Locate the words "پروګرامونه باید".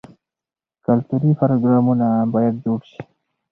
1.41-2.53